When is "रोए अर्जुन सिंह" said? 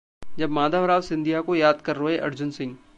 1.95-2.77